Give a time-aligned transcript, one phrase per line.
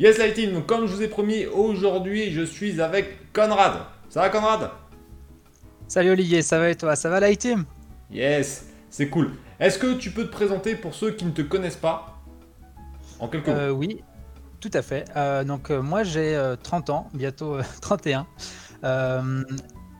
[0.00, 0.18] Yes,
[0.50, 3.82] donc comme je vous ai promis, aujourd'hui je suis avec Conrad.
[4.08, 4.70] Ça va Conrad?
[5.88, 6.96] Salut Olivier, ça va et toi?
[6.96, 7.66] Ça va team
[8.10, 9.32] Yes, c'est cool.
[9.58, 12.18] Est-ce que tu peux te présenter pour ceux qui ne te connaissent pas?
[13.18, 13.54] En quelques mots.
[13.54, 14.02] Euh, oui,
[14.58, 15.04] tout à fait.
[15.16, 18.26] Euh, donc euh, moi j'ai euh, 30 ans, bientôt euh, 31.
[18.84, 19.44] Euh,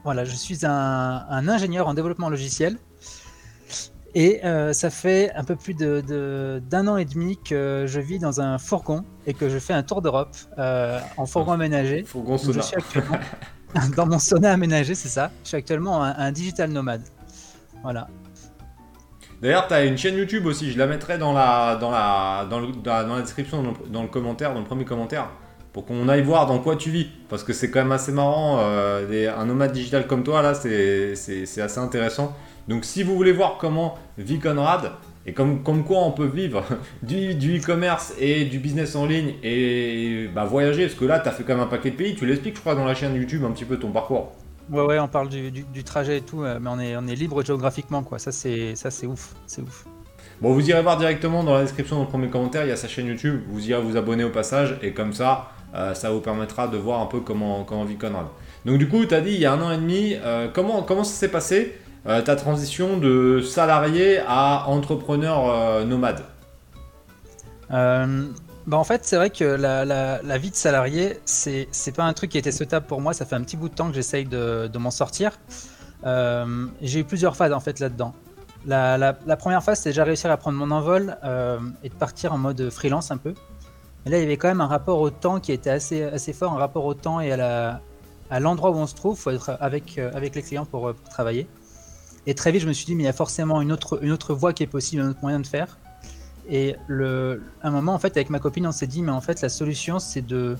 [0.03, 2.79] voilà, je suis un, un ingénieur en développement logiciel.
[4.13, 7.99] Et euh, ça fait un peu plus de- de- d'un an et demi que je
[8.01, 12.03] vis dans un fourgon et que je fais un tour d'Europe euh, en fourgon aménagé.
[12.03, 12.37] Fourgon
[12.77, 13.17] actuellement
[13.95, 15.31] dans mon sauna aménagé, c'est ça.
[15.43, 17.03] Je suis actuellement un, un digital nomade.
[17.83, 18.07] Voilà.
[19.41, 22.59] D'ailleurs, tu as une chaîne YouTube aussi, je la mettrai dans la, dans la, dans
[22.59, 25.29] le- dans la, dans la description, dans le, dans le commentaire, dans le premier commentaire,
[25.73, 27.07] pour qu'on aille voir dans quoi tu vis.
[27.29, 30.53] Parce que c'est quand même assez marrant, euh, des- un nomade digital comme toi, là,
[30.53, 32.35] c'est assez intéressant.
[32.67, 34.91] Donc si vous voulez voir comment vit Conrad,
[35.25, 36.63] et comme, comme quoi on peut vivre
[37.03, 41.29] du du e-commerce et du business en ligne, et bah, voyager, parce que là, tu
[41.29, 43.15] as fait quand même un paquet de pays, tu l'expliques, je crois, dans la chaîne
[43.15, 44.31] YouTube, un petit peu ton parcours.
[44.71, 47.05] Ouais, ouais, on parle du, du- du trajet et tout, euh, mais on est, on
[47.07, 48.19] est libre géographiquement, quoi.
[48.19, 49.33] Ça, c'est, ça, c'est ouf.
[49.45, 49.85] C'est ouf.
[50.39, 52.75] Bon, vous irez voir directement dans la description, dans le premier commentaire, il y a
[52.75, 53.41] sa chaîne YouTube.
[53.49, 56.99] Vous irez vous abonner au passage et comme ça, euh, ça vous permettra de voir
[57.01, 58.25] un peu comment, comment vit Conrad.
[58.65, 60.81] Donc, du coup, tu as dit il y a un an et demi, euh, comment,
[60.83, 61.75] comment ça s'est passé
[62.07, 66.23] euh, ta transition de salarié à entrepreneur euh, nomade
[67.71, 68.25] Euh,
[68.65, 72.31] bah, en fait, c'est vrai que la, vie de salarié, c'est, c'est pas un truc
[72.31, 73.13] qui était souhaitable pour moi.
[73.13, 75.39] Ça fait un petit bout de temps que j'essaye de, m'en sortir.
[76.03, 78.13] J'ai eu plusieurs phases, en fait, là-dedans.
[78.65, 81.17] La, première phase, c'est déjà réussir à prendre mon envol
[81.83, 83.33] et de partir en mode freelance un peu.
[84.05, 86.33] Et là, il y avait quand même un rapport au temps qui était assez, assez
[86.33, 87.81] fort, un rapport au temps et à, la,
[88.31, 89.15] à l'endroit où on se trouve.
[89.17, 91.47] Il faut être avec, avec les clients pour travailler.
[92.27, 94.11] Et très vite, je me suis dit, mais il y a forcément une autre, une
[94.11, 95.77] autre voie qui est possible, un autre moyen de faire.
[96.49, 99.21] Et le, à un moment, en fait, avec ma copine, on s'est dit, mais en
[99.21, 100.57] fait, la solution, c'est de,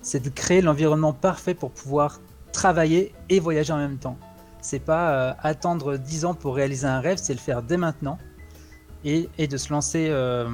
[0.00, 2.20] c'est de créer l'environnement parfait pour pouvoir
[2.52, 4.16] travailler et voyager en même temps.
[4.60, 8.18] C'est pas euh, attendre 10 ans pour réaliser un rêve, c'est le faire dès maintenant
[9.04, 10.08] et, et de se lancer.
[10.10, 10.48] euh,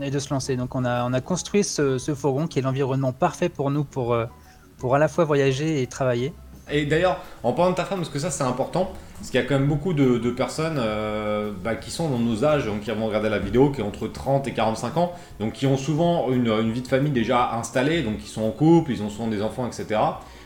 [0.00, 0.56] et de se lancer.
[0.56, 3.84] Donc, on a, on a construit ce, ce fourgon qui est l'environnement parfait pour nous
[3.84, 4.26] pour, euh,
[4.78, 6.32] pour à la fois voyager et travailler.
[6.70, 9.42] Et d'ailleurs, en parlant de ta femme, parce que ça c'est important, parce qu'il y
[9.42, 13.06] a quand même beaucoup de, personnes euh, bah, qui sont dans nos âges, qui vont
[13.06, 16.70] regarder la vidéo, qui ont entre 30 et 45 ans, donc qui ont souvent une,
[16.72, 19.66] vie de famille déjà installée, donc qui sont en couple, ils ont souvent des enfants,
[19.66, 20.00] etc.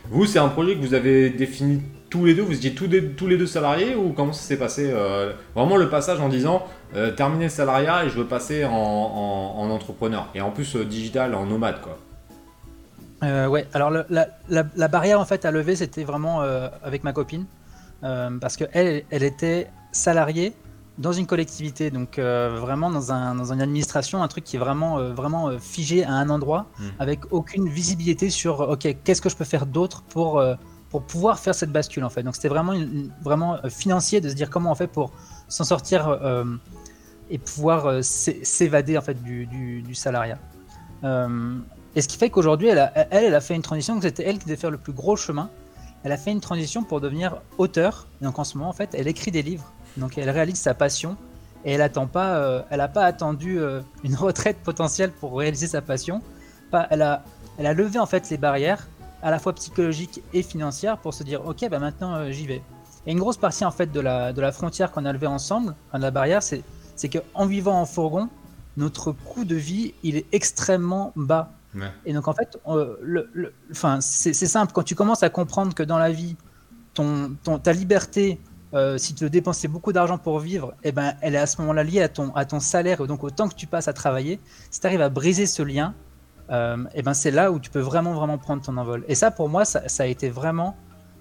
[0.09, 3.37] Vous, c'est un projet que vous avez défini tous les deux, vous étiez tous, les
[3.37, 6.63] deux salariés, ou comment ça s'est passé euh, Vraiment le passage en disant,
[6.95, 10.75] euh, terminer le salariat et je veux passer en, en- en entrepreneur, et en plus
[10.75, 11.97] euh, digital, en nomade, quoi.
[13.49, 14.05] Ouais, alors la,
[14.49, 16.41] la- barrière en fait à lever, c'était vraiment
[16.83, 17.45] avec ma copine,
[18.01, 20.53] parce que elle, elle était salariée
[20.97, 24.59] dans une collectivité, donc euh, vraiment dans, un, dans une administration, un truc qui est
[24.59, 26.83] vraiment, euh, vraiment euh, figé à un endroit, Mm.
[26.99, 30.55] avec aucune visibilité sur, ok, qu'est-ce que je peux faire d'autre pour, euh,
[30.89, 32.21] pour pouvoir faire cette bascule en fait.
[32.23, 35.11] Donc c'était vraiment, une- une- vraiment euh, financier de se dire comment on fait pour
[35.47, 36.43] s'en sortir euh,
[37.29, 40.37] et pouvoir euh, s'é- s'évader en fait du, du, du salariat.
[41.03, 41.57] Euh,
[41.95, 44.23] et ce qui fait qu'aujourd'hui, elle, a- elle, elle a fait une transition, que c'était
[44.27, 45.49] elle qui devait faire le plus gros chemin.
[46.03, 48.07] Elle a fait une transition pour devenir auteur.
[48.21, 49.71] Donc en ce moment, en fait, elle écrit des livres.
[49.97, 51.17] Donc elle réalise sa passion.
[51.63, 55.81] Et elle pas, euh, elle n'a pas attendu euh, une retraite potentielle pour réaliser sa
[55.81, 56.21] passion.
[56.71, 57.23] Pas, elle, a,
[57.57, 58.87] elle a levé en fait les barrières,
[59.21, 62.63] à la fois psychologiques et financières, pour se dire ok, bah maintenant euh, j'y vais.
[63.05, 65.75] Et une grosse partie en fait de la, de la frontière qu'on a levée ensemble,
[65.89, 66.63] enfin, de la barrière, c'est
[67.09, 68.29] qu'en vivant en fourgon,
[68.77, 71.51] notre coût de vie il est extrêmement bas.
[72.05, 73.21] Et donc en fait, euh,
[74.01, 76.35] c'est simple, quand tu commences à comprendre que dans la vie,
[77.63, 78.39] ta liberté,
[78.73, 81.83] euh, si tu veux beaucoup d'argent pour vivre, eh ben, elle est à ce moment-là
[81.83, 84.39] liée à ton, à ton salaire, donc au temps que tu passes à travailler.
[84.69, 85.93] Si tu arrives à briser ce lien,
[86.51, 89.03] euh, eh ben, c'est là où tu peux vraiment, vraiment prendre ton envol.
[89.07, 90.75] Et ça, pour moi, ça, a été vraiment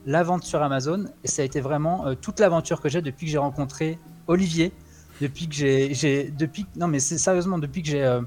[0.06, 3.38] l'aventure Amazon, et ça a été vraiment euh, toute l'aventure que j'ai depuis que j'ai
[3.38, 4.72] rencontré Olivier,
[5.20, 6.32] depuis que j'ai,
[6.76, 8.22] non mais sérieusement depuis que j'ai, euh,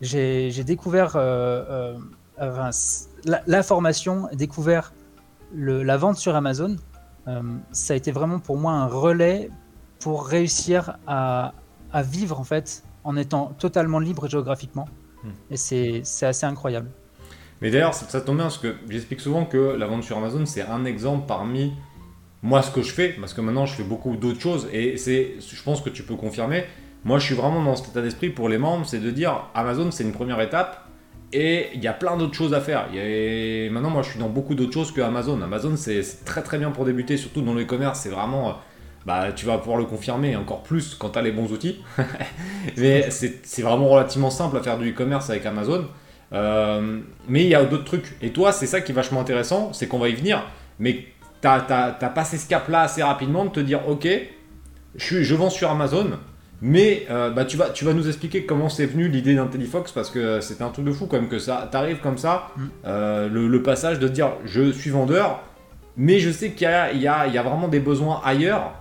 [0.00, 1.98] j'ai, découvert euh, euh,
[2.40, 4.92] enfin, c- la, la formation, découvert
[5.54, 6.76] le- la vente sur Amazon.
[7.28, 7.40] euh,
[7.72, 9.50] ça a été vraiment pour moi un relais
[10.00, 11.52] pour réussir à,
[11.92, 14.86] à vivre en fait en étant totalement libre géographiquement.
[15.22, 15.30] Hmm.
[15.50, 16.90] Et c'est, c'est assez incroyable.
[17.62, 20.44] Mais d'ailleurs, ça, ça tombe bien parce que j'explique souvent que la vente sur Amazon,
[20.44, 21.72] c'est un exemple parmi
[22.42, 25.36] moi ce que je fais, parce que maintenant je fais beaucoup d'autres choses et c'est,
[25.40, 26.64] je pense que tu peux confirmer.
[27.04, 29.90] Moi, je suis vraiment dans cet état d'esprit pour les membres, c'est de dire Amazon,
[29.90, 30.88] c'est une première étape
[31.34, 32.86] et il y a plein d'autres choses à faire.
[33.72, 35.42] Maintenant, moi, je suis dans beaucoup d'autres choses que Amazon.
[35.42, 38.00] Amazon, c'est très très bien pour débuter, surtout dans le e-commerce.
[38.00, 38.52] C'est vraiment, euh,
[39.04, 41.82] bah, tu vas pouvoir le confirmer encore plus quand tu as les bons outils.
[42.76, 45.86] Mais c'est vraiment relativement simple à faire du e-commerce avec Amazon.
[46.32, 48.16] Euh, mais il y a d'autres trucs.
[48.22, 50.42] Et toi, c'est ça qui est vachement intéressant, c'est qu'on va y venir.
[50.80, 51.04] Mais
[51.40, 54.08] t'as as, passé ce cap-là assez rapidement de te dire, ok,
[54.96, 56.18] je, je vends sur Amazon.
[56.66, 60.08] Mais euh, bah, tu, vas, tu vas nous expliquer comment c'est venu l'idée d'IntelliFox parce
[60.08, 62.62] que c'était un truc de fou quand même que ça t'arrive comme ça, mm.
[62.86, 65.42] euh, le, passage de dire je suis vendeur,
[65.98, 68.72] mais je sais qu'il y, y, a, vraiment des besoins ailleurs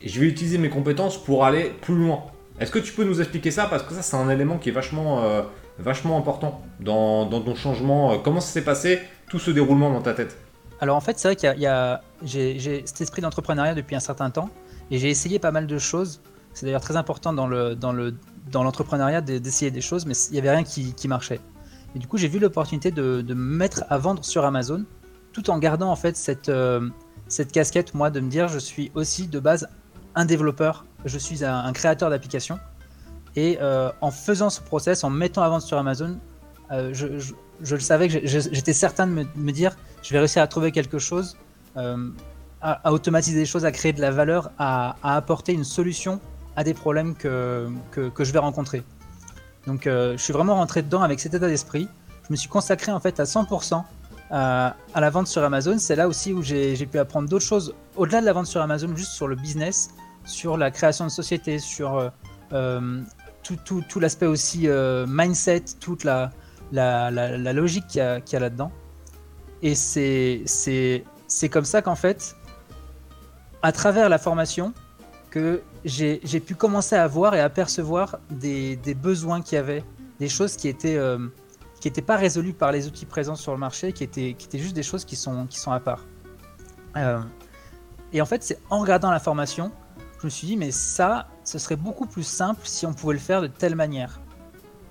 [0.00, 2.22] et je vais utiliser mes compétences pour aller plus loin.
[2.60, 3.66] Est-ce que tu peux nous expliquer ça?
[3.66, 5.42] Parce que ça, c'est un élément qui est vachement, euh,
[5.80, 8.16] vachement important dans, ton changement.
[8.18, 10.38] Comment ça s'est passé, tout ce déroulement dans ta tête?
[10.80, 14.30] Alors en fait, c'est vrai qu'il y a, j'ai cet esprit d'entrepreneuriat depuis un certain
[14.30, 14.50] temps
[14.92, 16.20] et j'ai essayé pas mal de choses.
[16.54, 18.14] C'est d'ailleurs très important dans le dans le
[18.50, 21.40] dans l'entrepreneuriat d'essayer des choses, mais il n'y avait rien qui, qui, marchait.
[21.94, 24.84] Et du coup, j'ai vu l'opportunité de, de, me mettre à vendre sur Amazon,
[25.32, 26.88] tout en gardant en fait cette euh,
[27.26, 29.68] cette casquette, moi, de me dire, je suis aussi de base
[30.14, 32.60] un développeur, je suis un, créateur d'applications.
[33.34, 36.18] Et euh, en faisant ce process, en mettant à vendre sur Amazon,
[36.70, 37.18] euh, je,
[37.60, 40.98] je, le savais j'étais certain de me, me, dire, je vais réussir à trouver quelque
[40.98, 41.36] chose,
[41.74, 46.20] à, automatiser des choses, à créer de la valeur, à, à apporter une solution
[46.56, 48.84] à des problèmes que, que, je vais rencontrer.
[49.66, 51.88] Donc euh, je suis vraiment rentré dedans avec cet état d'esprit.
[52.26, 53.82] Je me suis consacré en fait à 100%
[54.30, 55.78] à, à la vente sur Amazon.
[55.78, 58.94] C'est là aussi où j'ai pu apprendre d'autres choses au-delà de la vente sur Amazon,
[58.96, 59.90] juste sur le business,
[60.24, 62.08] sur la création de société, sur euh,
[62.52, 63.00] euh,
[63.42, 64.68] tout, tout, tout l'aspect aussi
[65.06, 66.30] mindset, toute la,
[66.72, 68.70] la, la, logique qu'il y a, a là-dedans.
[69.62, 72.36] Et c'est comme ça qu'en fait,
[73.62, 74.74] à travers la formation,
[75.34, 79.82] que j'ai pu commencer à voir et à percevoir des, besoins qu'il y avait,
[80.20, 81.18] des choses qui étaient euh,
[81.80, 84.60] qui n'étaient pas résolues par les outils présents sur le marché, qui étaient, qui étaient
[84.60, 86.04] juste des choses qui sont, qui sont à part.
[86.96, 87.20] Euh,
[88.12, 89.72] et en fait, c'est en regardant la formation,
[90.20, 93.20] je me suis dit, mais ça, ce serait beaucoup plus simple si on pouvait le
[93.20, 94.20] faire de telle manière.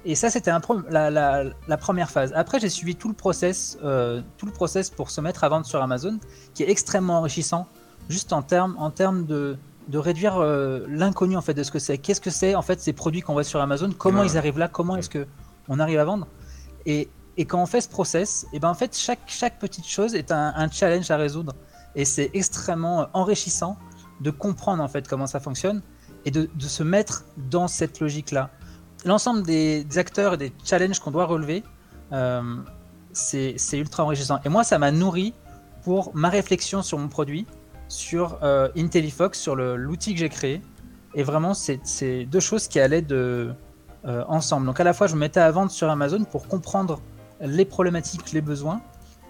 [0.03, 0.51] Et ça, c'était
[0.89, 2.33] la, la, la, première phase.
[2.35, 5.65] Après, j'ai suivi tout le process, euh, tout le process pour se mettre à vendre
[5.65, 6.19] sur Amazon,
[6.53, 7.65] qui est extrêmement enrichissant,
[8.09, 9.57] juste en termes en termes de,
[9.87, 11.97] de réduire euh, l'inconnu en fait de ce que c'est.
[11.97, 13.89] Qu'est-ce que c'est en fait ces produits qu'on voit sur Amazon?
[13.97, 14.67] Comment ils arrivent là?
[14.67, 15.27] Comment est-ce que
[15.67, 16.27] on arrive à vendre?
[16.85, 20.15] Et, et, quand on fait ce process, et ben en fait chaque chaque petite chose
[20.15, 21.53] est un, challenge à résoudre.
[21.95, 23.77] Et c'est extrêmement enrichissant
[24.21, 25.81] de comprendre en fait comment ça fonctionne
[26.25, 28.49] et de, de se mettre dans cette logique là.
[29.05, 31.63] L'ensemble des, acteurs et des challenges qu'on doit relever,
[32.13, 32.41] euh,
[33.11, 34.39] c'est ultra enrichissant.
[34.45, 35.33] Et moi, ça m'a nourri
[35.83, 37.45] pour ma réflexion sur mon produit,
[37.93, 40.61] sur euh, IntelliFox, sur l'outil que j'ai créé.
[41.15, 43.53] Et vraiment, c'est deux choses qui allaient de,
[44.05, 44.65] euh, ensemble.
[44.65, 46.99] Donc à la fois, je me mettais à vendre sur Amazon pour comprendre
[47.39, 48.81] les problématiques, les besoins,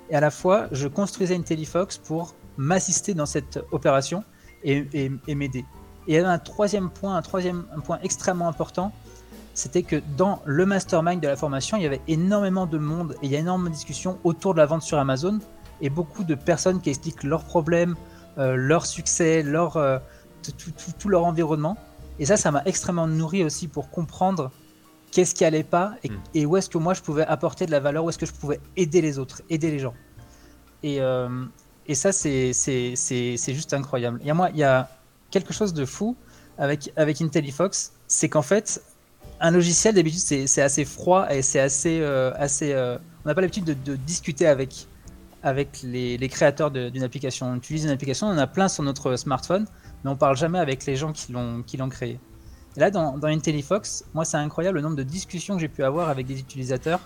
[0.09, 4.23] et à la fois, je construisais IntelliFox pour m'assister dans cette opération
[4.63, 5.65] et, m'aider.
[6.07, 8.91] Et il y avait un troisième point, un troisième point extrêmement important,
[9.53, 13.27] c'était que dans le mastermind de la formation, il y avait énormément de monde et
[13.27, 15.39] il y a énormément de discussions autour de la vente sur Amazon
[15.81, 17.95] et beaucoup de personnes qui expliquent leurs problèmes,
[18.37, 19.99] leur succès, leur, euh,
[20.99, 21.77] tout, leur environnement.
[22.19, 24.51] Et ça, ça m'a extrêmement nourri aussi pour comprendre
[25.11, 26.47] qu'est-ce qui allait pas et, hmm.
[26.47, 28.59] où est-ce que moi je pouvais apporter de la valeur, où est-ce que je pouvais
[28.75, 29.93] aider les autres, aider les gens.
[30.81, 31.45] Et, euh,
[31.87, 32.53] et ça, c'est
[33.47, 34.19] juste incroyable.
[34.23, 34.89] Et moi, il y a
[35.31, 36.15] quelque chose de fou
[36.57, 38.83] avec, avec IntelliFox, c'est qu'en fait,
[39.39, 42.03] un logiciel, d'habitude, c'est assez froid et c'est assez.
[42.35, 42.73] assez
[43.25, 44.87] on n'a pas l'habitude de, de, discuter avec
[45.43, 47.47] avec les, créateurs d'une application.
[47.47, 49.65] On utilise une application, on en a plein sur notre smartphone,
[50.03, 52.19] mais on parle jamais avec les gens qui l'ont créé.
[52.75, 55.83] Et là, dans, dans IntelliFox, moi, c'est incroyable le nombre de discussions que j'ai pu
[55.83, 57.01] avoir avec des utilisateurs,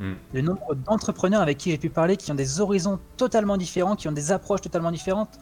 [0.00, 0.12] hmm.
[0.32, 4.08] le nombre d'entrepreneurs avec qui j'ai pu parler, qui ont des horizons totalement différents, qui
[4.08, 5.38] ont des approches totalement différentes.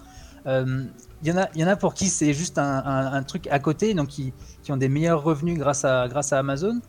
[0.46, 0.84] Il euh,
[1.22, 4.08] y, en a, y en a pour qui c'est juste un, truc à côté, donc
[4.08, 6.80] qui, qui, ont des meilleurs revenus grâce à, grâce à Amazon.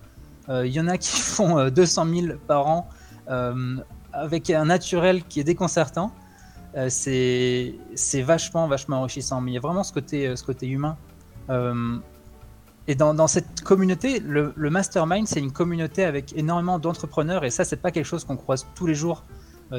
[0.47, 2.89] Il euh, y en a qui font 200 euh, 000 par an
[4.13, 6.11] avec un naturel qui est déconcertant.
[6.77, 9.41] Euh, c'est vachement, vachement enrichissant.
[9.41, 10.97] Mais il y a vraiment ce côté, euh, ce côté humain.
[11.49, 11.97] Euh,
[12.87, 17.43] et dans, dans, cette communauté, le, mastermind, c'est une communauté avec énormément d'entrepreneurs.
[17.43, 19.23] Et ça, c'est pas quelque chose qu'on croise tous les jours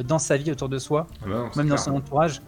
[0.06, 2.40] dans sa vie autour de soi, ah bah même dans son entourage.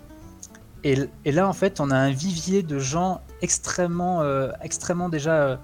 [0.83, 4.23] Et, et, là, en fait, on a un vivier de gens extrêmement,
[4.63, 5.59] extrêmement déjà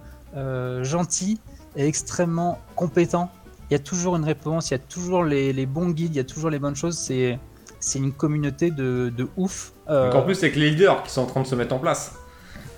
[0.83, 1.41] gentils
[1.77, 3.31] et extrêmement compétents
[3.71, 6.21] il y a toujours une réponse, il y a toujours les, bons guides, il y
[6.21, 6.99] a toujours les bonnes choses.
[6.99, 7.39] C'est
[7.83, 9.73] c'est une communauté de, de ouf.
[9.89, 10.13] Euh...
[10.13, 12.13] en plus, c'est que les leaders qui sont en train de se mettre en place.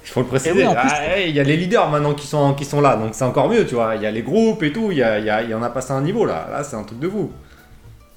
[0.04, 0.64] Il faut le préciser.
[0.64, 3.49] Ah, il y a les leaders maintenant qui sont, qui sont là, donc c'est encore
[3.49, 3.96] mieux, tu vois.
[3.96, 5.92] Il y a les groupes et tout, il y, a, il y, en a passé
[5.92, 6.49] un niveau là.
[6.50, 7.32] Là, c'est un truc de vous.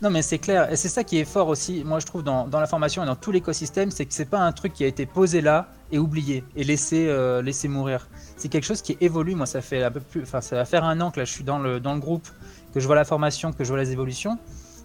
[0.01, 0.71] Non, mais c'est clair.
[0.71, 3.05] Et c'est ça qui est fort aussi, moi je trouve, dans, dans la formation et
[3.05, 5.99] dans tout l'écosystème, c'est que c'est pas un truc qui a été posé là et
[5.99, 8.07] oublié et laissé, euh, laissé mourir.
[8.35, 9.35] C'est quelque chose qui évolue.
[9.35, 10.23] Moi, ça fait un peu plus.
[10.23, 12.27] Enfin, ça va faire un an que là, je suis dans le, dans le groupe
[12.75, 14.37] que je vois la formation, que je vois les évolutions,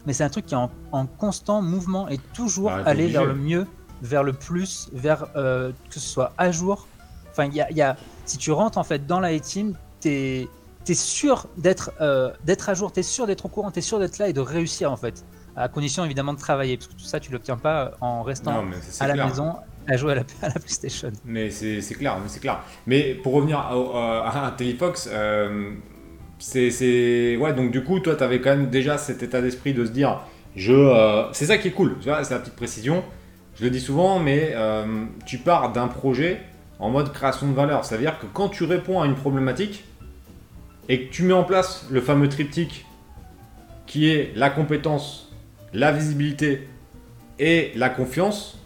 [0.06, 0.56] mais c'est un truc qui est
[0.92, 3.66] en, constant mouvement et toujours aller vers le mieux,
[4.00, 6.86] vers le plus, vers euh, que ce soit à jour.
[7.32, 10.48] Enfin, il y a, si tu rentres en fait dans la team, t'es
[10.88, 14.18] es sûr d'être euh, d'être à jour, t'es sûr d'être au courant, t'es sûr d'être
[14.18, 15.24] là et de réussir en fait,
[15.56, 18.64] à condition évidemment de travailler, parce que tout ça tu l'obtiens pas en restant
[19.00, 19.56] à la maison
[19.88, 21.10] à jouer à la, à la PlayStation.
[21.24, 22.60] Mais c'est clair, c'est clair.
[22.86, 25.72] Mais pour revenir à, à, Telefox, euh,
[26.40, 29.84] c'est ouais donc du coup toi tu avais quand même déjà cet état d'esprit de
[29.84, 30.20] se dire
[30.56, 33.04] je euh, c'est ça qui est cool, c'est la petite précision.
[33.56, 36.40] Je le dis souvent, mais euh, tu pars d'un projet
[36.78, 37.84] en mode création de valeur.
[37.84, 39.84] Ça veut dire que quand tu réponds à une problématique
[40.88, 42.86] et que tu mets en place le fameux triptyque
[43.86, 45.32] qui est la compétence,
[45.72, 46.68] la visibilité
[47.38, 48.58] et la confiance,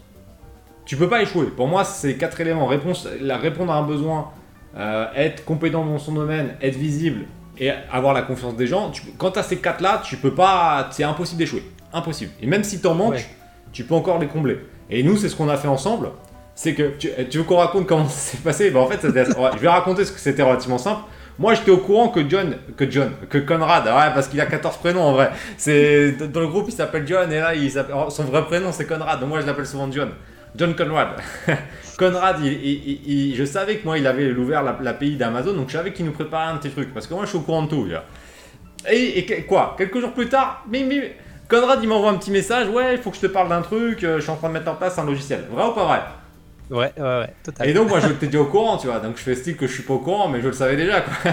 [0.86, 1.46] tu peux pas échouer.
[1.46, 2.70] Pour moi, c'est quatre éléments.
[3.20, 4.30] La, répondre à un besoin,
[4.76, 7.26] euh, être compétent dans son domaine, être visible
[7.58, 8.92] et avoir la confiance des gens.
[9.18, 10.88] quand tu as ces quatre-là, tu peux pas.
[10.90, 11.62] C'est impossible d'échouer.
[11.92, 12.32] Impossible.
[12.40, 13.24] Et même si tu en manques,
[13.72, 14.58] tu peux encore les combler.
[14.90, 16.10] Et nous, c'est ce qu'on a fait ensemble.
[16.56, 18.70] C'est que tu, veux qu'on raconte comment ça s'est passé?
[18.70, 21.02] Ben, En fait, je vais raconter ce que c'était relativement simple.
[21.36, 24.76] Moi, j'étais au courant que John, que John, que Conrad, ouais, parce qu'il a 14
[24.76, 25.32] prénoms en vrai.
[25.56, 29.18] C'est dans le groupe, il s'appelle John et là, il son vrai prénom c'est Conrad.
[29.18, 30.10] Donc moi, je l'appelle souvent John.
[30.56, 31.08] John Conrad.
[31.98, 36.04] Conrad, il, je savais que moi, il avait ouvert l'API d'Amazon, donc je savais qu'il
[36.04, 36.92] nous préparait un petit truc.
[36.92, 37.86] Parce que moi, je suis au courant de tout.
[38.90, 41.16] Et, quoi Quelques jours plus tard, mais,
[41.48, 42.68] Conrad, il m'envoie un petit message.
[42.68, 44.02] Ouais, il faut que je te parle d'un truc.
[44.02, 45.44] Euh, je suis en train de mettre en place un logiciel.
[45.50, 46.00] Vrai ou pas vrai?
[46.70, 47.70] Ouais, ouais, ouais, totalement.
[47.70, 48.98] Et donc, moi, je t'ai dit au courant, tu vois.
[48.98, 51.02] Donc, je fais style que je suis pas au courant, mais je le savais déjà,
[51.02, 51.32] quoi.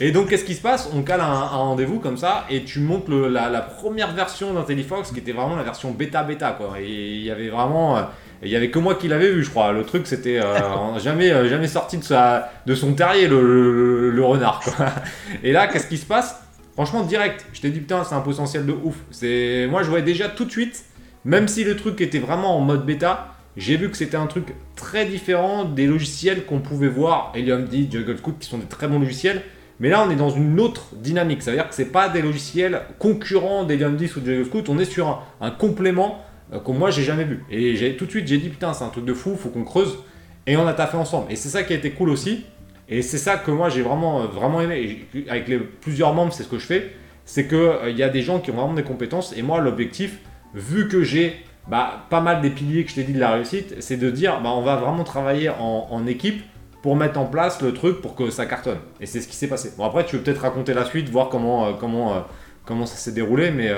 [0.00, 0.90] Et donc, qu'est-ce qui se passe?
[0.94, 5.32] On cale un, rendez-vous comme ça, et tu montes la, première version d'IntelliFox, qui était
[5.32, 6.80] vraiment la version bêta-bêta, quoi.
[6.80, 7.98] Et il y avait vraiment.
[8.42, 9.72] Euh, il y avait que moi qui l'avais vu, je crois.
[9.72, 14.60] Le truc, c'était euh, jamais, euh, jamais sorti de, sa, de son terrier, le, renard.
[14.60, 14.86] Quoi.
[15.42, 16.42] Et là, qu'est-ce qui se passe?
[16.74, 17.46] Franchement, direct.
[17.52, 18.96] Je t'ai dit, putain, c'est un potentiel de ouf.
[19.10, 20.84] C'est, moi, je voyais déjà tout de suite,
[21.24, 24.54] même si le truc était vraiment en mode bêta, j'ai vu que c'était un truc
[24.76, 28.86] très différent des logiciels qu'on pouvait voir, Helium D, Jungle Scout, qui sont des très
[28.86, 29.42] bons logiciels.
[29.80, 31.42] Mais là, on est dans une autre dynamique.
[31.42, 34.68] Ça veut dire que c'est pas des logiciels concurrents d'Helium 10 ou de Jungle Scout.
[34.68, 36.22] On est sur un, un complément
[36.58, 37.44] que moi j'ai jamais vu.
[37.50, 39.98] Et tout de suite j'ai dit putain c'est un truc de fou, faut qu'on creuse.
[40.46, 41.30] Et on a taffé ensemble.
[41.30, 42.44] Et c'est ça qui a été cool aussi.
[42.88, 45.06] Et c'est ça que moi j'ai vraiment, euh, vraiment aimé.
[45.28, 46.90] avec plusieurs membres, c'est ce que je fais.
[47.24, 49.32] C'est qu'il euh, il y a des gens qui ont vraiment des compétences.
[49.36, 50.18] Et moi, l'objectif,
[50.54, 51.36] vu que j'ai
[51.68, 54.40] bah, pas mal des piliers que je t'ai dit de la réussite, c'est de dire
[54.42, 56.42] bah, on va vraiment travailler en, équipe
[56.82, 58.78] pour mettre en place le truc pour que ça cartonne.
[59.00, 59.72] Et c'est ce qui s'est passé.
[59.76, 62.24] Bon, après, tu veux peut-être raconter la suite, voir comment, comment,
[62.64, 63.52] comment ça s'est déroulé.
[63.52, 63.70] Mais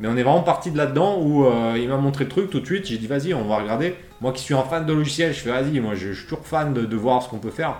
[0.00, 2.60] mais on est vraiment parti de là-dedans où euh, il m'a montré le truc tout
[2.60, 2.86] de suite.
[2.86, 3.94] J'ai dit, vas-y, on va regarder.
[4.22, 6.72] Moi qui suis un fan de logiciel, je fais, vas-y, moi je, suis toujours fan
[6.72, 7.76] de, voir ce qu'on peut faire.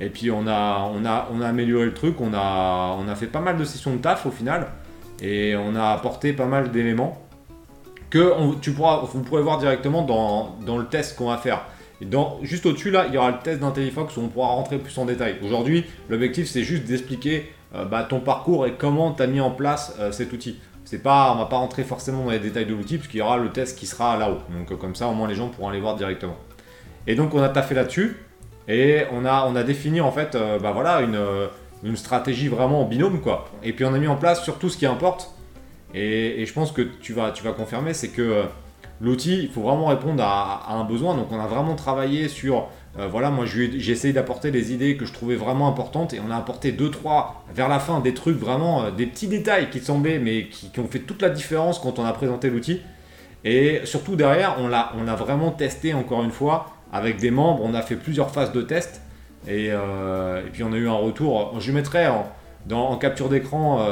[0.00, 3.14] Et puis on a, on, a, on a amélioré le truc, on a, on a
[3.16, 4.68] fait pas mal de sessions de taf au final.
[5.20, 7.20] Et on a apporté pas mal d'éléments
[8.10, 11.64] que tu pourras, vous pourrez voir directement dans, dans le test qu'on va faire.
[12.42, 15.06] Juste au-dessus là, il y aura le test d'IntelliFox où on pourra rentrer plus en
[15.06, 15.36] détail.
[15.44, 19.50] Aujourd'hui, l'objectif c'est juste d'expliquer euh, bah, ton parcours et comment tu as mis en
[19.50, 20.58] place euh, cet outil.
[20.84, 23.38] C'est pas, on va pas rentrer forcément dans les détails de l'outil puisqu'il y aura
[23.38, 24.38] le test qui sera là-haut.
[24.56, 26.36] Donc euh, comme ça, au moins les gens pourront aller voir directement.
[27.06, 28.16] Et donc on a taffé là-dessus
[28.68, 31.48] et on a, on a défini en fait, euh, bah voilà, une, euh,
[31.82, 33.46] une, stratégie vraiment en binôme quoi.
[33.62, 35.34] Et puis on a mis en place surtout ce qui importe.
[35.94, 38.44] Et, je pense que tu vas, tu vas confirmer, c'est que
[39.00, 41.14] l'outil, il faut vraiment répondre à, à, un besoin.
[41.14, 42.68] Donc on a vraiment travaillé sur
[42.98, 46.30] euh, voilà, moi j'ai essayé d'apporter des idées que je trouvais vraiment importantes et on
[46.30, 49.80] a apporté deux trois vers la fin des trucs vraiment euh, des petits détails qui
[49.80, 52.80] semblaient mais qui, ont fait toute la différence quand on a présenté l'outil.
[53.44, 57.62] Et surtout derrière, on a vraiment testé encore une fois avec des membres.
[57.64, 59.00] On a fait plusieurs phases de test
[59.48, 61.58] et, euh, puis on a eu un retour.
[61.58, 63.84] Je mettrai en, capture d'écran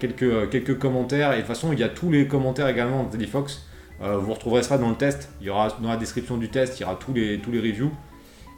[0.00, 3.68] quelques, commentaires et de toute façon il y a tous les commentaires également de Fox.
[4.00, 5.30] vous retrouverez ça dans le test.
[5.40, 7.60] Il y aura dans la description du test, il y aura tous les, tous les
[7.60, 7.92] reviews.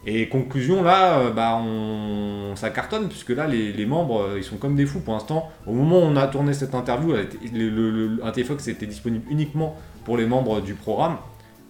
[0.06, 4.56] Et conclusion, là, euh, bah, on, ça cartonne, puisque là, les, membres, euh, ils sont
[4.56, 5.50] comme des fous pour l'instant.
[5.66, 7.12] Au moment où on a tourné cette interview,
[7.52, 11.18] le, TFOX était disponible uniquement pour les membres du programme.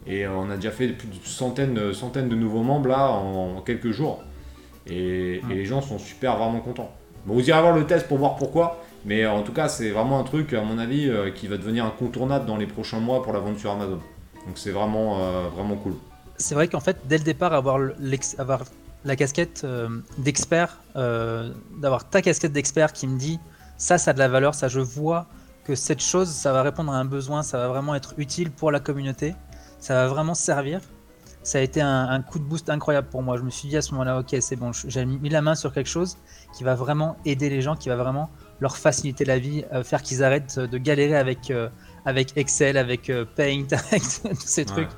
[0.07, 3.61] Et euh, on a déjà fait plus de centaines, centaines de nouveaux membres là en,
[3.63, 4.23] quelques jours.
[4.87, 6.93] Et, les gens sont super vraiment contents.
[7.27, 8.81] Bon, vous irez voir le test pour voir pourquoi.
[9.05, 12.47] Mais en tout cas, c'est vraiment un truc, à mon avis, qui va devenir incontournable
[12.47, 13.99] dans les prochains mois pour la vente sur Amazon.
[14.47, 15.19] Donc c'est vraiment,
[15.51, 15.95] vraiment cool
[16.41, 17.79] c'est vrai qu'en fait, dès le départ, avoir,
[18.39, 18.65] avoir
[19.05, 23.39] la casquette euh, d'expert, euh, d'avoir ta casquette d'expert qui me dit
[23.79, 25.27] ça, ça a de la valeur, ça, je vois
[25.65, 28.71] que cette chose, ça va répondre à un besoin, ça va vraiment être utile pour
[28.71, 29.35] la communauté,
[29.79, 30.81] ça va vraiment servir.
[31.43, 33.39] Ça a été un, coup de boost incroyable pour moi.
[33.39, 35.73] Je me suis dit à ce moment-là, ok, c'est bon, j'ai mis la main sur
[35.73, 36.19] quelque chose
[36.55, 38.29] qui va vraiment aider les gens, qui va vraiment
[38.61, 41.51] leur faciliter la vie, faire qu'ils arrêtent de galérer avec,
[42.05, 44.91] avec Excel, avec Paint, avec tous ces trucs.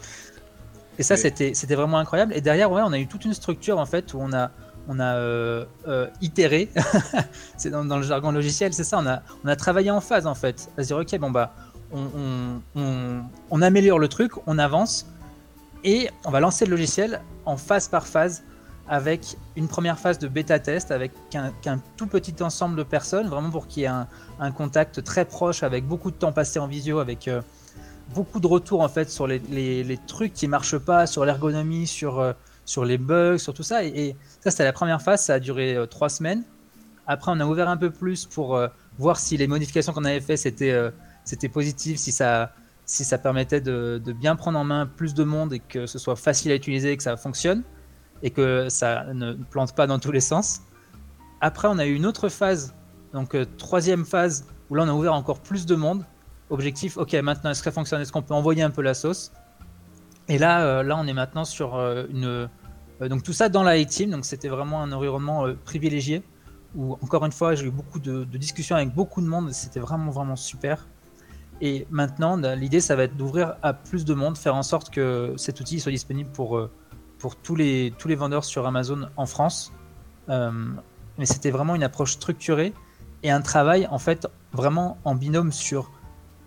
[0.98, 2.32] Et ça, c'était c'était vraiment incroyable.
[2.34, 4.50] Et derrière, ouais, on a eu toute une structure en fait où on a
[4.88, 6.68] on a euh, euh, itéré,
[7.56, 10.34] c'est dans, le jargon logiciel, c'est ça, on a, on a travaillé en phase en
[10.34, 10.70] fait.
[10.76, 11.54] À dire, ok, bon bah,
[11.92, 15.06] on, améliore le truc, on avance,
[15.84, 18.42] et on va lancer le logiciel en phase par phase,
[18.88, 23.50] avec une première phase de bêta test, avec qu'un tout petit ensemble de personnes, vraiment
[23.50, 23.90] pour qu'il y ait
[24.40, 27.40] un, contact très proche, avec beaucoup de temps passé en visio, avec euh,
[28.14, 32.84] beaucoup de retours en fait sur les, trucs qui marchent pas, sur l'ergonomie, sur sur
[32.84, 33.84] les bugs, sur tout ça.
[33.84, 36.42] Et, ça, c'était la première phase, ça a duré euh, trois semaines.
[37.06, 38.68] Après, on a ouvert un peu plus pour euh,
[38.98, 40.90] voir si les modifications qu'on avait fait c'était euh,
[41.24, 41.50] c'était
[41.94, 45.98] si ça, permettait de, de, bien prendre en main plus de monde et que ce
[45.98, 47.62] soit facile à utiliser que ça fonctionne
[48.22, 50.62] et que ça ne plante pas dans tous les sens.
[51.40, 52.74] Après, on a eu une autre phase,
[53.12, 56.04] donc troisième phase, où là, on a ouvert encore plus de monde.
[56.52, 59.32] Objectif, ok, maintenant, est-ce que ça fonctionne Est-ce qu'on peut envoyer un peu la sauce?
[60.28, 62.26] Et là, euh, là, on est maintenant sur euh, une.
[62.26, 66.22] Euh, donc tout ça dans la A-Team, donc c'était vraiment un environnement privilégié
[66.76, 70.10] où encore une fois j'ai eu beaucoup de, discussions avec beaucoup de monde, c'était vraiment
[70.10, 70.86] vraiment super.
[71.62, 75.32] Et maintenant, l'idée, ça va être d'ouvrir à plus de monde, faire en sorte que
[75.38, 76.60] cet outil soit disponible pour,
[77.18, 79.72] pour tous, les, tous les vendeurs sur Amazon en France.
[80.28, 82.74] mais c'était vraiment une approche structurée
[83.22, 85.90] et un travail, en fait, vraiment en binôme sur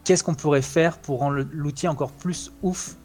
[0.06, 2.96] qu'est-ce qu'on pourrait faire pour rendre l'outil encore plus ouf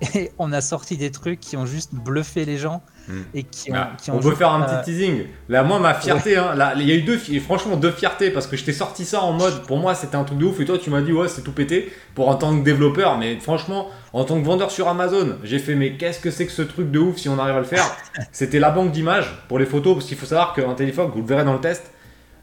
[0.14, 3.20] et on a sorti des trucs qui ont juste bluffé les gens hmm.
[3.34, 5.24] et qui ont, bah, on peut faire un petit teasing.
[5.48, 8.46] Là moi ma fierté hein, là il y a eu deux franchement deux fiertés parce
[8.46, 10.64] que je t'ai sorti ça en mode pour moi c'était un truc de ouf et
[10.64, 13.88] toi tu m'as dit ouais c'est tout pété pour en tant que développeur mais franchement
[14.12, 16.92] en tant que vendeur sur Amazon j'ai fait mais qu'est-ce que c'est que ce truc
[16.92, 17.84] de ouf si on arrive à le faire?
[18.32, 21.26] C'était la banque d'images pour les photos parce qu'il faut savoir qu'un téléphone vous le
[21.26, 21.90] verrez dans le test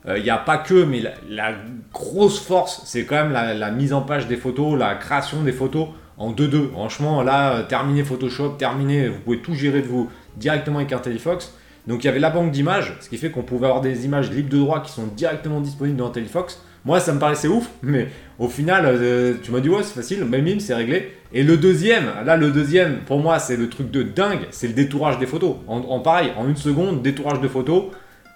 [0.08, 1.54] il n'y a pas que, mais la,
[1.92, 5.88] grosse force, c'est quand même la, mise en page des photos, la création des photos
[6.18, 6.72] en 2-2.
[6.72, 11.54] Franchement, là, terminé Photoshop, terminé, vous pouvez tout gérer de vous directement avec un Telefox.
[11.88, 14.32] Donc il y avait la banque d'images, ce qui fait qu'on pouvait avoir des images
[14.32, 16.62] libres de droit qui sont directement disponibles dans Telefox.
[16.84, 20.24] Moi, ça me paraissait ouf, mais au final, euh, tu m'as dit ouais, c'est facile,
[20.26, 21.14] même c'est réglé.
[21.34, 24.74] Et le deuxième, là, le deuxième, pour moi, c'est le truc de dingue, c'est le
[24.74, 25.56] détourage des photos.
[25.68, 27.86] En, pareil, en une seconde, détourage de photos,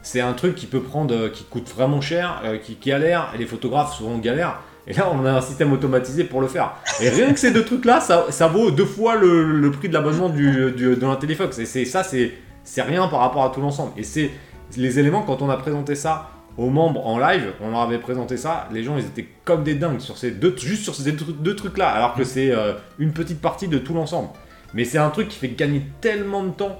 [0.02, 3.32] c'est un truc qui peut prendre, euh, qui coûte vraiment cher, euh, qui, qui galère,
[3.36, 4.60] et les photographes souvent galèrent.
[4.88, 6.76] Et là, on a un système automatisé pour le faire.
[7.00, 10.72] Et rien que ces deux trucs-là, ça, vaut deux fois le, prix de l'abonnement du,
[10.72, 11.60] de l'Intellifox.
[11.60, 13.92] Et c'est ça, c'est rien par rapport à tout l'ensemble.
[13.98, 14.32] Et c'est
[14.78, 18.36] les éléments, quand on a présenté ça aux membres en live, on leur avait présenté
[18.36, 21.56] ça, les gens, ils étaient comme des dingues sur ces deux, juste sur ces deux,
[21.56, 24.30] trucs-là, alors que c'est euh, une petite partie de tout l'ensemble.
[24.74, 26.80] Mais c'est un truc qui fait gagner tellement de temps.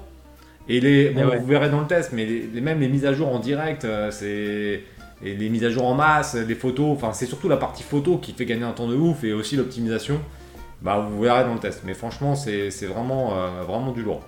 [0.70, 3.28] Et les, bon, vous verrez dans le test, mais les, même les mises à jour
[3.28, 4.84] en direct, euh, c'est
[5.22, 8.16] et les mises à jour en masse, les photos, enfin c'est surtout la partie photo
[8.16, 10.20] qui fait gagner un temps de ouf et aussi l'optimisation.
[10.80, 11.82] Bah vous verrez dans le test.
[11.84, 14.22] Mais franchement c'est vraiment, euh, vraiment du lourd.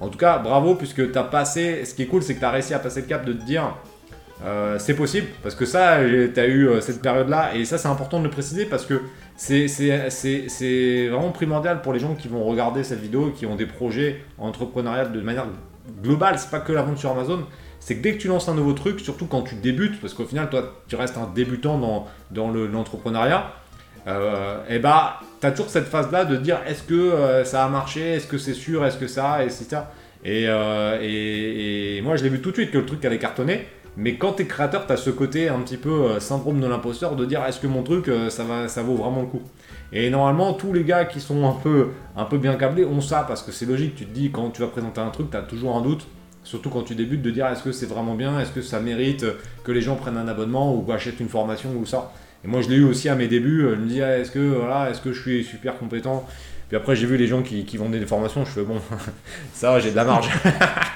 [0.00, 2.44] En tout cas bravo puisque tu as passé, ce qui est cool c'est que tu
[2.44, 3.76] as réussi à passer le cap de te dire
[4.44, 5.28] euh, c'est possible.
[5.42, 8.30] Parce que ça, tu as eu euh, cette période-là et ça c'est important de le
[8.30, 9.02] préciser parce que
[9.36, 14.20] c'est vraiment primordial pour les gens qui vont regarder cette vidéo qui ont des projets
[14.36, 15.46] entrepreneuriales de manière
[16.02, 16.38] globale.
[16.38, 17.44] C'est pas que la vente sur Amazon
[17.84, 20.24] c'est que dès que tu lances un nouveau truc, surtout quand tu débutes, parce qu'au
[20.24, 23.52] final, toi, tu restes un débutant dans, dans l'entrepreneuriat,
[24.06, 27.68] euh, et bah, tu as toujours cette phase-là de dire est-ce que euh, ça a
[27.68, 29.92] marché, est-ce que c'est sûr, est-ce que ça, et ça.
[30.24, 33.66] Euh, et, et, moi, je l'ai vu tout de suite que le truc allait cartonner.
[33.98, 36.66] Mais quand tu es créateur, tu as ce côté un petit peu euh, syndrome de
[36.66, 39.42] l'imposteur de dire est-ce que mon truc, ça, va, ça vaut vraiment le coup.
[39.92, 43.52] Et normalement, tous les gars qui sont un peu, bien câblés ont ça, parce que
[43.52, 45.82] c'est logique, tu te dis quand tu vas présenter un truc, tu as toujours un
[45.82, 46.06] doute.
[46.42, 49.24] Surtout quand tu débutes, de dire est-ce que c'est vraiment bien, est-ce que ça mérite
[49.62, 52.12] que les gens prennent un abonnement ou achètent une formation ou ça?
[52.44, 54.90] Et moi je l'ai eu aussi à mes débuts, je me dis est-ce que voilà,
[54.90, 56.26] est-ce que je suis super compétent?
[56.68, 58.76] Puis après j'ai vu les gens qui, qui, vendaient des formations, je fais bon,
[59.54, 60.28] ça j'ai de la marge.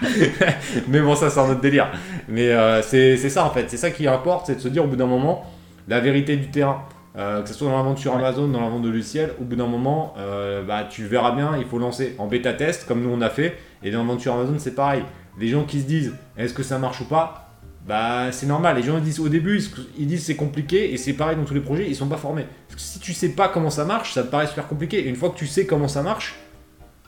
[0.88, 1.90] Mais bon ça c'est un autre délire.
[2.28, 4.86] Mais euh, c'est ça en fait, c'est ça qui importe, c'est de se dire au
[4.86, 5.50] bout d'un moment,
[5.88, 6.84] la vérité du terrain.
[7.16, 9.44] Euh, que ce soit dans la vente sur Amazon, dans la vente de Luciel, au
[9.44, 13.02] bout d'un moment, euh, bah, tu verras bien, il faut lancer en bêta test, comme
[13.02, 15.02] nous on a fait, et dans la vente sur Amazon c'est pareil
[15.38, 17.44] les gens qui se disent est-ce que ça marche ou pas?
[17.86, 19.62] Bah c'est normal, les gens ils disent au début,
[19.96, 22.46] ils disent c'est compliqué et c'est pareil dans tous les projets, ils sont pas formés.
[22.68, 24.98] Parce que si tu sais pas comment ça marche, ça te paraît super compliqué.
[24.98, 26.38] Et une fois que tu sais comment ça marche,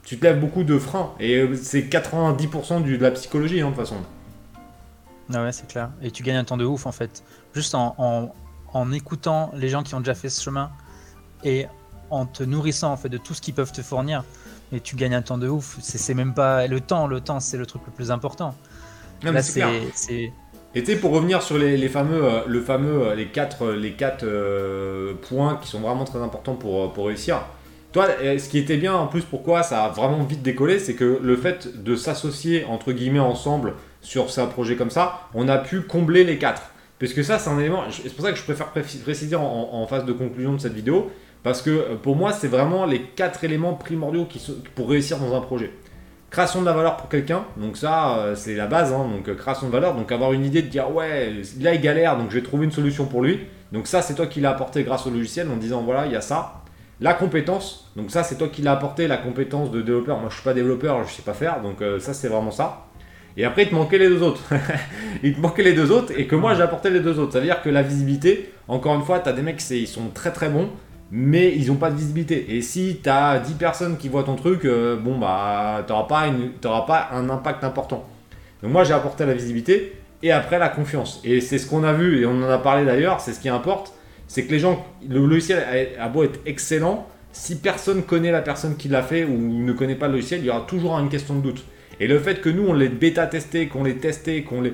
[0.04, 1.12] tu te lèves beaucoup de freins.
[1.20, 3.96] Et euh, c'est 90% de la psychologie hein, de toute façon.
[5.32, 5.90] Ah ouais, c'est clair.
[6.02, 7.22] Et tu gagnes un temps de ouf en fait.
[7.54, 8.32] Juste en, en,
[8.92, 10.70] écoutant les gens qui ont déjà fait ce chemin
[11.44, 11.66] et
[12.10, 14.24] en te nourrissant en fait de tout ce qu'ils peuvent te fournir
[14.72, 15.78] et tu gagnes un temps de ouf.
[15.80, 18.54] C'est même pas le temps, le temps c'est le truc le plus important.
[19.22, 20.32] Là c'est
[20.74, 23.64] Et tu sais, pour revenir sur les, les fameux, euh, le fameux, euh, les quatre,
[23.64, 27.40] euh, les quatre euh, points qui sont vraiment très importants pour, pour réussir.
[27.92, 31.18] Toi, ce qui était bien en plus, pourquoi ça a vraiment vite décollé, c'est que
[31.20, 35.80] le fait de s'associer entre guillemets ensemble sur un projet comme ça, on a pu
[35.80, 36.62] combler les quatre.
[37.00, 37.84] Parce que ça, c'est un élément.
[37.90, 41.10] C'est pour ça que je préfère préciser en, phase de conclusion de cette vidéo,
[41.42, 44.40] parce que euh, pour moi, c'est vraiment les quatre éléments primordiaux qui
[44.74, 45.72] pour réussir dans un projet.
[46.28, 49.34] Création de la valeur pour quelqu'un, donc ça euh, c'est la base, hein, donc euh,
[49.34, 52.36] création de valeur, donc avoir une idée de dire ouais là il galère donc je
[52.36, 53.40] vais trouver une solution pour lui,
[53.72, 56.16] donc ça c'est toi qui l'as apporté grâce au logiciel en disant voilà il y
[56.16, 56.62] a ça.
[57.00, 60.34] La compétence, donc ça c'est toi qui l'as apporté la compétence de développeur, moi je
[60.34, 62.84] suis pas développeur, je sais pas faire, donc ça c'est vraiment ça.
[63.36, 64.42] Et après il te manquait les deux autres,
[65.22, 67.40] il te manquait les deux autres et que moi j'ai apporté les deux autres, ça
[67.40, 70.32] veut dire que la visibilité, encore une fois tu as des mecs ils sont très
[70.32, 70.68] très bons,
[71.10, 72.56] mais ils n'ont pas de visibilité.
[72.56, 76.06] Et si tu as 10 personnes qui voient ton truc, euh, bon bah tu n'auras
[76.06, 76.30] pas,
[76.86, 78.06] pas un impact important.
[78.62, 81.20] Donc moi j'ai apporté la visibilité et après la confiance.
[81.24, 83.48] Et c'est ce qu'on a vu et on en a parlé d'ailleurs, c'est ce qui
[83.48, 83.92] importe,
[84.26, 85.64] c'est que les gens, le logiciel
[85.98, 89.72] a, a beau être excellent, si personne connaît la personne qui l'a fait ou ne
[89.72, 91.64] connaît pas le logiciel, il y aura toujours une question de doute.
[92.00, 94.72] Et le fait que nous on les bêta testé, qu'on les testé, qu'on les,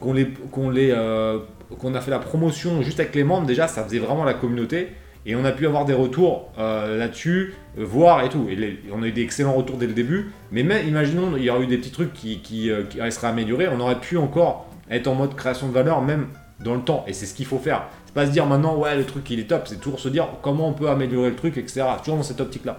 [0.00, 1.40] qu'on les, qu'on les, euh,
[1.78, 4.88] qu'on a fait la promotion juste avec les membres, déjà ça faisait vraiment la communauté.
[5.26, 8.48] Et on a pu avoir des retours euh, là-dessus, euh, voir et tout.
[8.92, 10.30] On a eu des excellents retours dès le début.
[10.52, 13.68] Mais même, imaginons, il y aurait eu des petits trucs qui, qui, qui seraient améliorés.
[13.68, 16.28] On aurait pu encore être en mode création de valeur, même
[16.60, 17.04] dans le temps.
[17.06, 17.88] Et c'est ce qu'il faut faire.
[18.06, 19.66] C'est pas se dire maintenant, ouais, le truc il est top.
[19.66, 21.82] C'est toujours se dire comment on peut améliorer le truc, etc.
[21.98, 22.78] Toujours dans cette optique-là.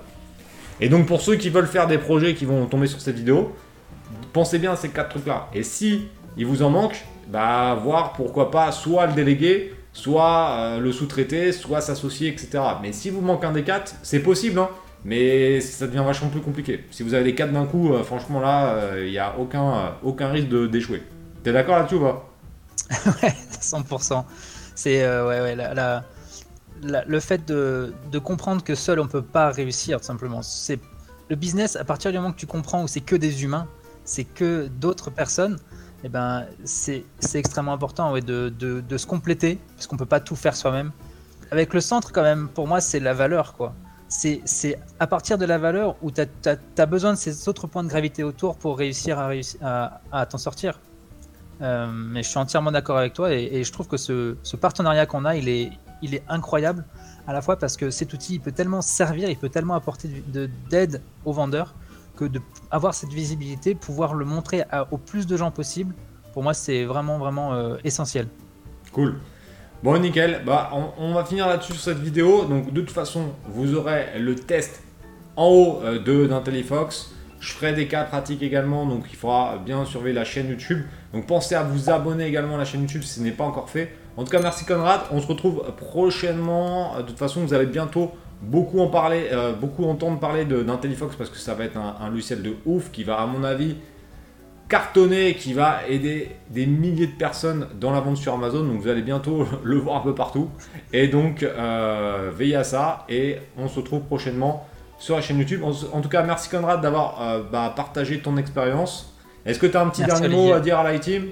[0.82, 3.54] Et donc, pour ceux qui veulent faire des projets qui vont tomber sur cette vidéo,
[4.34, 5.48] pensez bien à ces quatre trucs-là.
[5.54, 10.80] Et si il vous en manque, bah, voir pourquoi pas soit le déléguer, soit euh,
[10.80, 12.64] le sous-traiter, soit s'associer, etc.
[12.82, 14.70] Mais si vous manque un des quatre, c'est possible, hein,
[15.06, 16.86] mais ça devient vachement plus compliqué.
[16.92, 19.90] Si vous avez les quatre d'un coup, euh, franchement là, il n'y a aucun, euh,
[20.04, 21.04] aucun risque d'échouer.
[21.44, 22.26] T'es d'accord là-dessus ou pas?
[23.24, 24.24] Ouais, 100%.
[24.76, 26.04] C'est euh, ouais, ouais, la-
[26.82, 30.42] le fait de, de comprendre que seul on peut pas réussir, tout simplement.
[30.42, 30.80] C'est
[31.30, 31.76] le business.
[31.76, 33.68] À partir du moment que tu comprends où c'est que des humains,
[34.10, 35.60] c'est que d'autres personnes.
[36.04, 38.20] Et ben, c'est extrêmement important de,
[38.50, 40.92] de, de se compléter parce qu'on peut pas tout faire soi-même.
[41.52, 43.74] Avec le centre, quand même, pour moi, c'est la valeur, quoi.
[44.08, 47.90] C'est à partir de la valeur où tu as, besoin de ces autres points de
[47.90, 50.80] gravité autour pour réussir à, à, t'en sortir.
[51.62, 55.06] Euh, mais je suis entièrement d'accord avec toi et, je trouve que ce, ce partenariat
[55.06, 56.86] qu'on a, il est, il est incroyable
[57.28, 60.08] à la fois parce que cet outil il peut tellement servir, il peut tellement apporter
[60.70, 61.76] d'aide aux vendeurs
[62.20, 65.96] que de avoir cette visibilité, pouvoir le montrer à- au plus de gens possible,
[66.34, 68.28] pour moi c'est vraiment vraiment euh, essentiel.
[68.92, 69.16] Cool.
[69.82, 70.42] Bon, nickel.
[70.46, 72.44] Bah, on, va finir là-dessus sur cette vidéo.
[72.44, 74.84] Donc, de toute façon, vous aurez le test
[75.38, 77.14] en haut euh, de d'IntelliFox.
[77.40, 80.84] Je ferai des cas pratiques également, donc il faudra bien surveiller la chaîne YouTube.
[81.14, 83.70] Donc, pensez à vous abonner également à la chaîne YouTube si ce n'est pas encore
[83.70, 83.96] fait.
[84.18, 85.00] En tout cas, merci Conrad.
[85.12, 86.98] On se retrouve prochainement.
[86.98, 91.30] De toute façon, vous allez bientôt beaucoup en parler, euh, beaucoup entendre parler d'IntelliFox parce
[91.30, 93.76] que ça va être un, un logiciel de ouf qui va, à mon avis,
[94.70, 98.64] cartonné qui va aider des milliers de personnes dans la vente sur Amazon.
[98.64, 100.50] Donc vous allez bientôt le voir un peu partout.
[100.94, 104.68] Et donc euh, veillez à ça et on se retrouve prochainement
[105.00, 105.64] sur la chaîne YouTube.
[105.64, 109.14] En, en tout cas, merci Conrad d'avoir euh, bah, partagé ton expérience.
[109.46, 111.30] Est-ce que tu as un petit Merci, dernier mot à dire à la team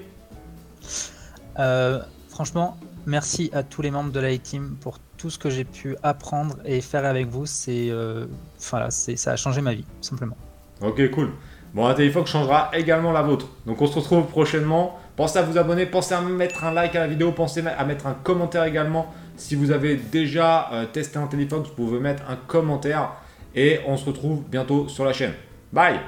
[1.58, 2.76] Euh, franchement,
[3.08, 6.56] merci à tous les membres de la team pour tout ce que j'ai pu apprendre
[6.64, 7.46] et faire avec vous.
[7.46, 8.26] C'est, euh,
[8.58, 8.86] ça
[9.32, 10.36] a changé ma vie, simplement.
[10.80, 11.32] Ok, cool.
[11.74, 13.48] Bon, IntelliFox changera également la vôtre.
[13.66, 14.98] Donc on se retrouve prochainement.
[15.16, 18.06] Pensez à vous abonner, pensez à mettre un like à la vidéo, pensez à mettre
[18.06, 19.12] un commentaire également.
[19.36, 23.12] Si vous avez déjà euh, testé IntelliFox, vous pouvez mettre un commentaire.
[23.54, 25.32] Et on se retrouve bientôt sur la chaîne.
[25.72, 26.00] Bye